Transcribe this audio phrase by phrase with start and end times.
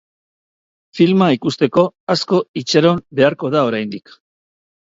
[0.99, 1.83] Filma ikusteko
[2.15, 4.19] asko itxaron beharko da oraindik.